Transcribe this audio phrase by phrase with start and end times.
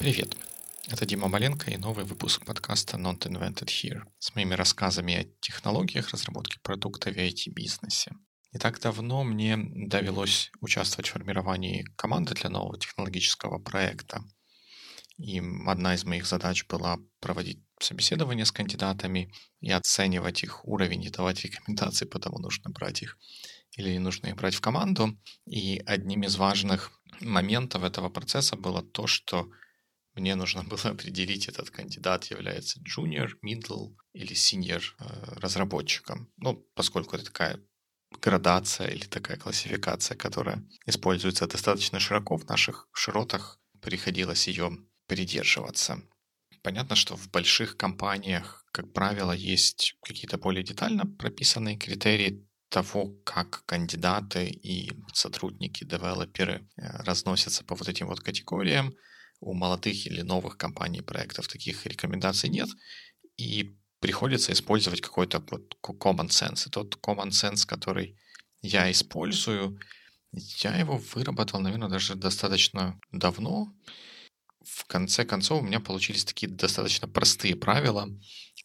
[0.00, 0.34] Привет!
[0.88, 6.08] Это Дима Маленко и новый выпуск подкаста Not Invented Here с моими рассказами о технологиях
[6.08, 8.12] разработки продукта в IT-бизнесе.
[8.54, 14.24] Не так давно мне довелось участвовать в формировании команды для нового технологического проекта.
[15.18, 19.30] И одна из моих задач была проводить собеседование с кандидатами
[19.60, 23.18] и оценивать их уровень и давать рекомендации, потому нужно брать их
[23.76, 25.14] или не нужно их брать в команду.
[25.44, 26.90] И одним из важных
[27.20, 29.50] моментов этого процесса было то, что
[30.14, 35.04] мне нужно было определить, этот кандидат является junior, middle или senior э,
[35.40, 36.32] разработчиком.
[36.36, 37.60] Ну, поскольку это такая
[38.20, 46.02] градация или такая классификация, которая используется достаточно широко в наших широтах, приходилось ее придерживаться.
[46.62, 53.64] Понятно, что в больших компаниях, как правило, есть какие-то более детально прописанные критерии того, как
[53.66, 58.94] кандидаты и сотрудники, девелоперы э, разносятся по вот этим вот категориям.
[59.40, 62.68] У молодых или новых компаний, проектов таких рекомендаций нет.
[63.36, 66.68] И приходится использовать какой-то вот common sense.
[66.68, 68.16] И тот common sense, который
[68.62, 69.78] я использую,
[70.32, 73.72] я его выработал, наверное, даже достаточно давно.
[74.62, 78.08] В конце концов, у меня получились такие достаточно простые правила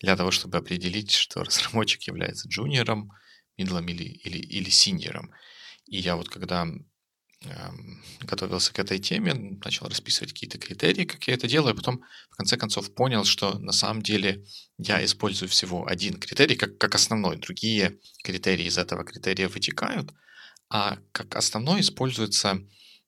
[0.02, 3.12] для того, чтобы определить, что разработчик является джуниором,
[3.58, 5.32] мидлом или, или, или синьором.
[5.86, 6.68] И я вот когда
[8.22, 12.36] готовился к этой теме, начал расписывать какие-то критерии, как я это делаю, а потом в
[12.36, 14.46] конце концов понял, что на самом деле
[14.78, 17.38] я использую всего один критерий как, как основной.
[17.38, 20.12] Другие критерии из этого критерия вытекают,
[20.70, 22.62] а как основной используется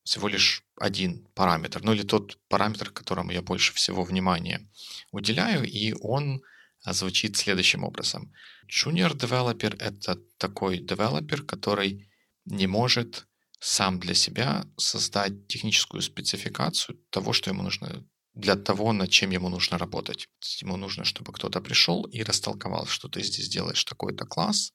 [0.04, 4.70] всего лишь один параметр, ну или тот параметр, которому я больше всего внимания
[5.12, 6.44] уделяю, и он
[6.86, 8.32] звучит следующим образом.
[8.70, 12.10] Junior developer— это такой девелопер, который
[12.46, 13.28] не может
[13.60, 19.50] сам для себя создать техническую спецификацию того, что ему нужно для того, над чем ему
[19.50, 20.28] нужно работать.
[20.62, 24.74] Ему нужно, чтобы кто-то пришел и растолковал, что ты здесь делаешь такой-то класс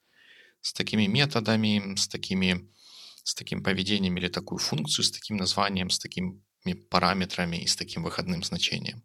[0.63, 2.69] с такими методами, с такими
[3.25, 6.43] с таким поведением или такую функцию, с таким названием, с такими
[6.91, 9.05] параметрами и с таким выходным значением.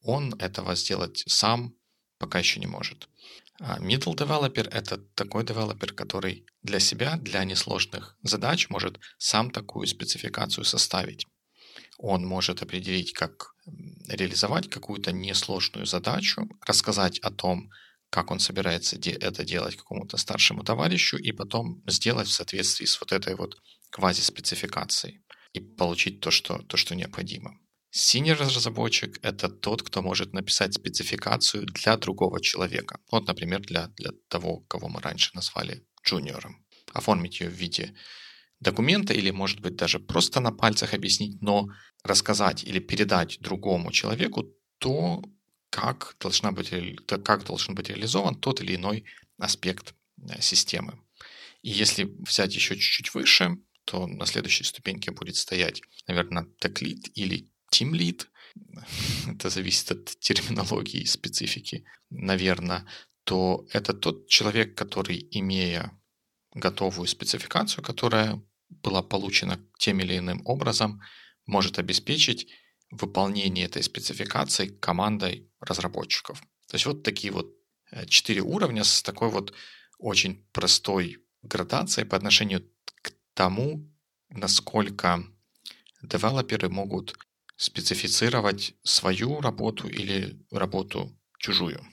[0.00, 1.74] Он этого сделать сам
[2.18, 3.08] пока еще не может.
[3.60, 9.86] А middle developer— это такой девелопер, который для себя, для несложных задач может сам такую
[9.86, 11.26] спецификацию составить.
[11.98, 13.54] Он может определить, как
[14.08, 17.70] реализовать какую-то несложную задачу, рассказать о том,
[18.10, 23.12] как он собирается это делать какому-то старшему товарищу, и потом сделать в соответствии с вот
[23.12, 23.56] этой вот
[23.90, 25.20] квази-спецификацией
[25.52, 27.58] и получить то, что, то, что необходимо.
[27.90, 33.00] Senior разработчик— это тот, кто может написать спецификацию для другого человека.
[33.10, 36.64] Вот, например, для, для того, кого мы раньше назвали джуниором.
[36.92, 37.94] Оформить ее в виде
[38.60, 41.68] документа или, может быть, даже просто на пальцах объяснить, но
[42.02, 44.44] рассказать или передать другому человеку
[44.78, 45.22] то,
[45.70, 46.70] как, должна быть,
[47.06, 49.04] как должен быть реализован тот или иной
[49.38, 49.94] аспект
[50.28, 51.00] э, системы.
[51.62, 57.50] И если взять еще чуть-чуть выше, то на следующей ступеньке будет стоять, наверное, теклит или
[57.72, 58.26] Team Lead,
[59.28, 62.86] это зависит от терминологии и специфики, наверное,
[63.24, 65.92] то это тот человек, который, имея
[66.54, 71.02] готовую спецификацию, которая была получена тем или иным образом,
[71.46, 72.48] может обеспечить
[72.90, 76.40] выполнение этой спецификации командой разработчиков.
[76.68, 77.54] То есть вот такие вот
[77.90, 79.54] э, четыре уровня с такой вот
[79.98, 82.68] очень простой градацией по отношению
[83.02, 83.90] к тому,
[84.30, 85.24] насколько
[86.02, 87.16] девелоперы могут
[87.58, 91.84] специфицировать свою работу или работу чужую.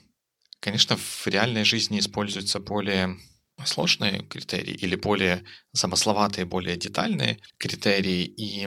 [0.60, 3.18] Конечно, в реальной жизни используются более
[3.64, 8.24] сложные критерии или более замысловатые, более детальные критерии.
[8.24, 8.66] И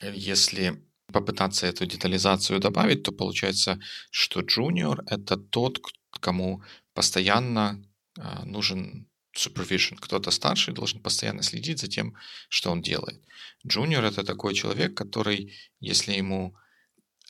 [0.00, 0.82] если
[1.12, 3.80] попытаться эту детализацию добавить, то получается,
[4.10, 5.80] что junior— это тот,
[6.20, 6.62] кому
[6.94, 7.84] постоянно
[8.18, 9.96] а, нужен supervision.
[10.00, 12.14] Кто-то старший должен постоянно следить за тем,
[12.48, 13.22] что он делает.
[13.66, 16.56] Джуниор— это такой человек, который, если ему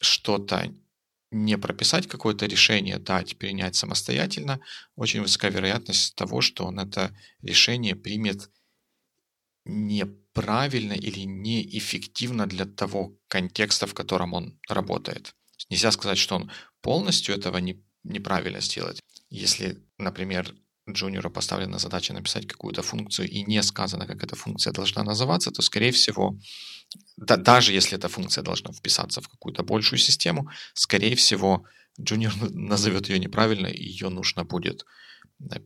[0.00, 0.72] что-то
[1.30, 4.60] не прописать, какое-то решение дать, принять самостоятельно,
[4.96, 8.50] очень высока вероятность того, что он это решение примет
[9.64, 15.34] неправильно или неэффективно для того контекста, в котором он работает.
[15.68, 16.50] Нельзя сказать, что он
[16.80, 19.00] полностью этого не, неправильно сделает.
[19.28, 20.52] Если, например,
[20.88, 25.62] джуниора поставлена задача написать какую-то функцию и не сказано, как эта функция должна называться, то,
[25.62, 26.36] скорее всего,
[27.16, 31.64] да, даже если эта функция должна вписаться в какую-то большую систему, скорее всего,
[32.00, 34.84] джуниор назовет ее неправильно, и ее нужно будет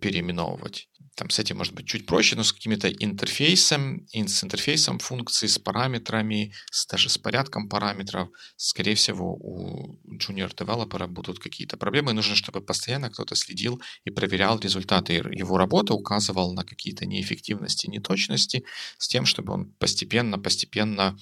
[0.00, 0.88] переименовывать.
[1.16, 5.58] Там с этим может быть чуть проще, но с какими-то интерфейсом, с интерфейсом функций, с
[5.58, 12.10] параметрами, с, даже с порядком параметров, скорее всего, у junior девелопера будут какие-то проблемы.
[12.10, 17.86] И нужно, чтобы постоянно кто-то следил и проверял результаты его работы, указывал на какие-то неэффективности,
[17.86, 18.64] неточности,
[18.98, 21.16] с тем, чтобы он постепенно-постепенно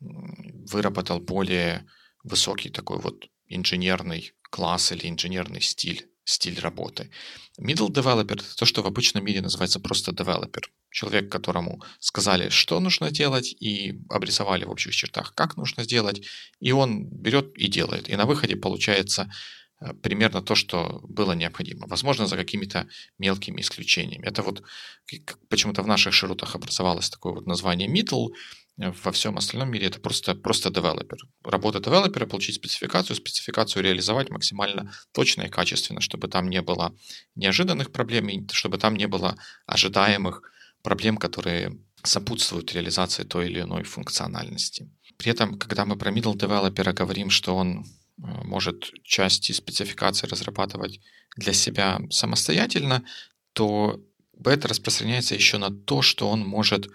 [0.00, 1.86] выработал более
[2.24, 7.10] высокий такой вот инженерный класс или инженерный стиль стиль работы.
[7.58, 10.62] Middle developer— то, что в обычном мире называется просто developer.
[10.90, 16.26] Человек, которому сказали, что нужно делать, и обрисовали в общих чертах, как нужно сделать,
[16.60, 18.08] и он берет и делает.
[18.08, 19.30] И на выходе получается
[19.80, 21.86] э, примерно то, что было необходимо.
[21.86, 22.86] Возможно, за какими-то
[23.18, 24.26] мелкими исключениями.
[24.26, 24.62] Это вот
[25.48, 28.28] почему-то в наших широтах образовалось такое вот название middle,
[28.88, 31.18] во всем остальном мире это просто, просто девелопер.
[31.44, 36.94] Работа девелопера— получить спецификацию, спецификацию реализовать максимально точно и качественно, чтобы там не было
[37.34, 39.36] неожиданных проблем, и чтобы там не было
[39.66, 40.42] ожидаемых
[40.82, 44.90] проблем, которые сопутствуют реализации той или иной функциональности.
[45.18, 47.82] При этом, когда мы про middle девелопера говорим, что он э,
[48.44, 51.00] может части спецификации разрабатывать
[51.36, 53.04] для себя самостоятельно,
[53.52, 54.00] то
[54.44, 56.88] это распространяется еще на то, что он может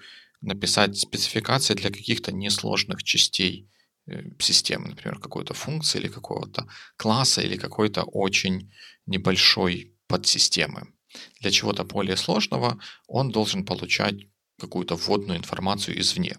[0.46, 3.68] написать спецификации для каких-то несложных частей
[4.08, 8.72] э, системы, например, какой-то функции или какого-то класса или какой-то очень
[9.06, 10.94] небольшой подсистемы.
[11.42, 14.28] Для чего-то более сложного он должен получать
[14.60, 16.38] какую-то вводную информацию извне.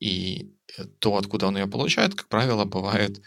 [0.00, 0.52] И
[0.98, 3.20] то, откуда он ее получает, как правило, бывает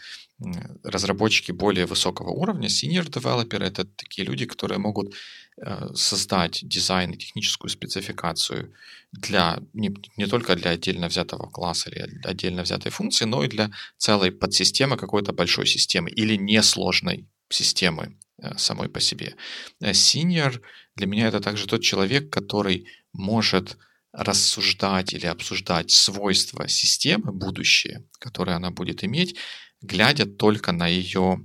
[0.82, 5.14] разработчики более высокого уровня, senior developer— это такие люди, которые могут
[5.56, 8.72] э, создать дизайн и техническую спецификацию
[9.12, 13.70] для, не, не только для отдельно взятого класса или отдельно взятой функции, но и для
[13.98, 19.34] целой подсистемы какой-то большой системы или несложной системы э, самой по себе.
[19.80, 20.60] Э, senior
[20.96, 23.76] для меня это также тот человек, который может
[24.12, 29.36] рассуждать или обсуждать свойства системы, будущее, которое она будет иметь,
[29.80, 31.40] глядя только на ее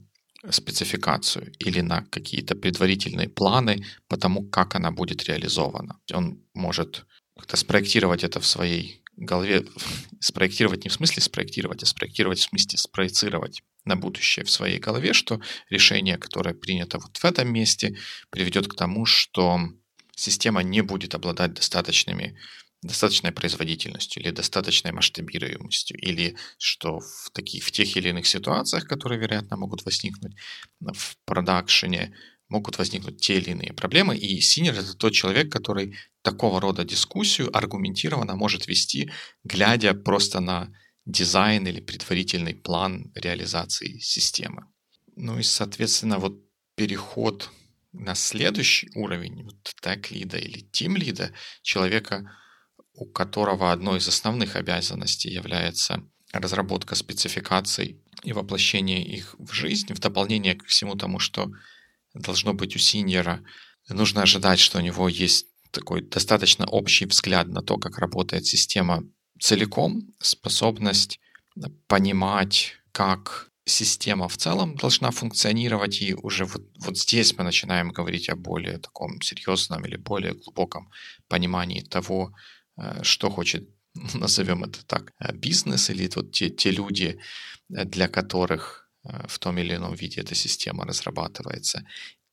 [0.50, 6.00] спецификацию или на какие-то предварительные планы по тому, как она будет реализована.
[6.14, 7.06] Он может
[7.36, 9.66] как-то спроектировать это в своей голове,
[10.19, 15.14] спроектировать не в смысле спроектировать, а спроектировать в смысле спроецировать на будущее в своей голове,
[15.14, 17.98] что решение, которое принято вот в этом месте,
[18.30, 19.60] приведет к тому, что
[20.18, 22.38] система не будет обладать достаточными
[22.84, 29.19] достаточной производительностью или достаточной масштабируемостью, или что в, таких, в тех или иных ситуациях, которые,
[29.19, 30.36] вероятно, могут возникнуть
[30.80, 32.16] в продакшене,
[32.50, 37.56] могут возникнуть те или иные проблемы, и синер— это тот человек, который такого рода дискуссию
[37.56, 39.12] аргументированно может вести,
[39.44, 40.72] глядя просто на
[41.06, 44.66] дизайн или предварительный план реализации системы.
[45.16, 46.40] Ну и, соответственно, вот
[46.75, 47.50] переход
[47.99, 52.31] на следующий уровень вот тег-лида или тим-лида человека—
[52.97, 56.03] у которого одной из основных обязанностей является
[56.33, 61.51] разработка спецификаций и воплощение их в жизнь, в дополнение к всему тому, что
[62.15, 63.44] должно быть у синьора,
[63.88, 69.03] нужно ожидать, что у него есть такой достаточно общий взгляд на то, как работает система
[69.39, 71.19] целиком, способность
[71.88, 78.30] понимать, как система в целом должна функционировать, и уже вот, вот здесь мы начинаем говорить
[78.30, 80.90] о более таком серьезном или более глубоком
[81.28, 82.34] понимании того,
[82.78, 83.69] Э, что хочет,
[84.14, 87.19] назовем это так, э, бизнес или вот те, те люди,
[87.69, 88.83] э, для которых
[89.30, 91.86] в том или ином виде эта система разрабатывается.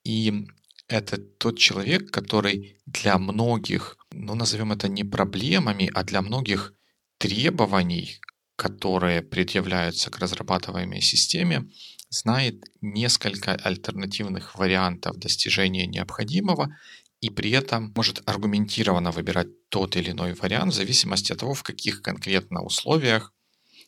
[0.03, 0.49] И
[0.89, 6.75] это тот человек, который для многих, ну назовем это не проблемами, а для многих
[7.19, 8.19] требований,
[8.57, 11.69] которые предъявляются к разрабатываемой системе,
[12.09, 16.77] знает несколько альтернативных вариантов достижения необходимого
[17.21, 21.63] и при этом может аргументированно выбирать тот или иной вариант в зависимости от того, в
[21.63, 23.33] каких конкретно условиях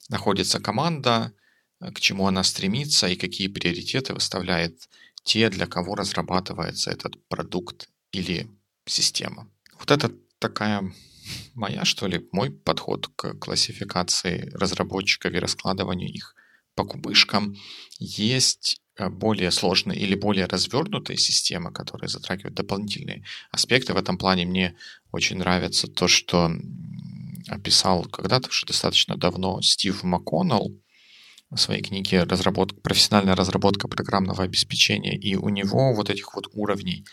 [0.09, 1.33] находится команда,
[1.79, 4.89] к чему она стремится и какие приоритеты выставляет
[5.23, 8.49] те, для кого разрабатывается этот продукт или
[8.87, 9.51] система.
[9.79, 10.93] Вот это такая
[11.55, 16.35] моя, что ли, мой подход к классификации разработчиков и раскладыванию их
[16.75, 17.57] по кубышкам.
[17.99, 23.93] Есть Э, более сложные или более развернутые системы, которые затрагивают дополнительные аспекты.
[23.93, 24.75] В этом плане мне
[25.13, 26.51] очень нравится то, что
[27.49, 30.81] описал когда-то уже достаточно давно Стив МакКоннелл
[31.51, 35.17] в своей книге разработка, «Профессиональная разработка программного обеспечения».
[35.17, 37.05] И у него вот этих вот уровней,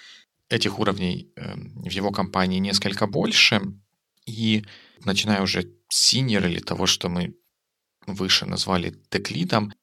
[0.49, 3.61] этих уровней эм, в его компании несколько больше.
[4.25, 4.63] И
[5.03, 7.35] начиная уже с senior или того, что мы
[8.07, 9.73] выше назвали теклидом,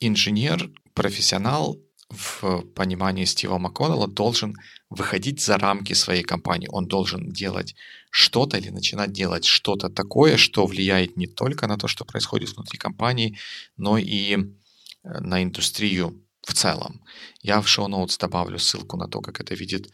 [0.00, 1.78] инженер профессионал
[2.12, 4.54] в понимании Стива МакКоннелла должен
[4.90, 6.68] выходить за рамки своей компании.
[6.70, 7.74] Он должен делать
[8.10, 12.78] что-то или начинать делать что-то такое, что влияет не только на то, что происходит внутри
[12.78, 13.38] компании,
[13.76, 14.42] но и э,
[15.02, 17.02] на индустрию в целом.
[17.40, 19.90] Я в шоу-ноутс добавлю ссылку на то, как это видит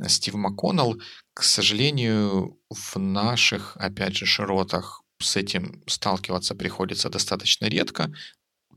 [0.00, 1.00] э, Стив МакКоннелл.
[1.40, 8.12] К сожалению, в наших, опять же, широтах с этим сталкиваться приходится достаточно редко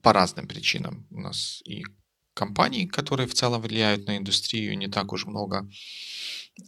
[0.01, 1.05] по разным причинам.
[1.11, 1.83] У нас и
[2.33, 5.69] компаний, которые в целом влияют на индустрию, не так уж много,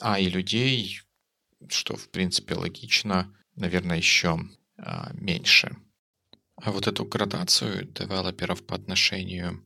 [0.02, 1.00] а и людей,
[1.70, 4.38] что в принципе логично, наверное, еще
[4.78, 5.78] а, меньше.
[6.58, 9.66] А вот эту градацию девелоперов по отношению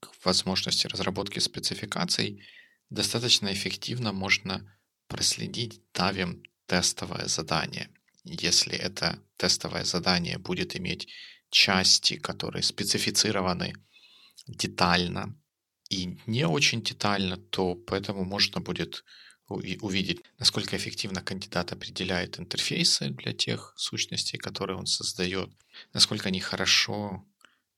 [0.00, 2.42] к возможности разработки спецификаций
[2.88, 4.66] достаточно эффективно можно
[5.14, 7.88] проследить, давим тестовое задание.
[8.24, 11.06] Если это тестовое задание будет иметь
[11.50, 13.74] части, которые специфицированы
[14.48, 15.36] детально
[15.88, 19.04] и не очень детально, то поэтому можно будет
[19.46, 25.50] увидеть, насколько эффективно кандидат определяет интерфейсы для тех сущностей, которые он создает,
[25.92, 27.24] насколько они хорошо,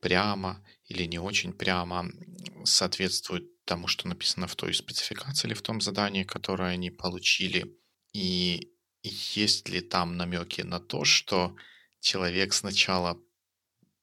[0.01, 2.09] прямо или не очень прямо
[2.65, 7.77] соответствуют тому, что написано в той спецификации или в том задании, которое они получили.
[8.13, 11.57] И есть ли там намеки на то, что
[12.01, 13.21] человек сначала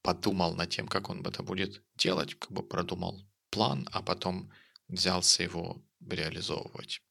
[0.01, 4.51] подумал над тем, как он это будет делать, как бы продумал план, а потом
[4.87, 7.01] взялся его реализовывать.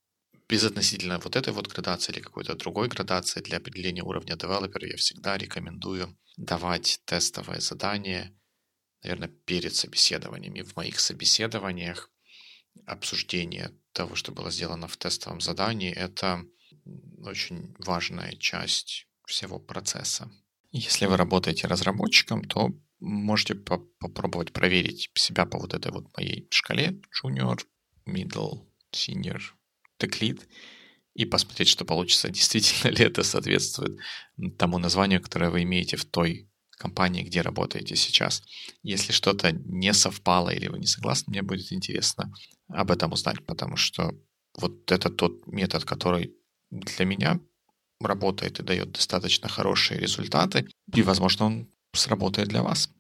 [0.49, 5.39] Безотносительно вот этой вот градации или какой-то другой градации для определения уровня девелопера я всегда
[5.39, 8.39] рекомендую давать тестовое задание,
[9.03, 10.55] наверное, перед собеседованием.
[10.55, 12.11] И в моих собеседованиях
[12.87, 16.45] обсуждение того, что было сделано в тестовом задании, это
[17.19, 20.31] очень важная часть всего процесса.
[20.71, 26.47] Если вы работаете разработчиком, то можете по попробовать проверить себя по вот этой вот моей
[26.51, 27.59] шкале junior,
[28.07, 29.41] middle, senior,
[29.99, 30.41] tech lead
[31.15, 32.29] и посмотреть, что получится.
[32.31, 33.99] Действительно ли это соответствует
[34.59, 36.49] тому названию, которое вы имеете в той
[36.83, 38.43] компании, где работаете сейчас.
[38.83, 42.33] Если что-то не совпало или вы не согласны, мне будет интересно
[42.69, 44.11] об этом узнать, потому что
[44.59, 46.35] вот это тот метод, который
[46.71, 47.41] для меня
[48.01, 52.91] работает и дает достаточно хорошие результаты, и, возможно, он сработает для вас.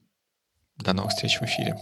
[0.76, 1.76] До новых встреч в эфире.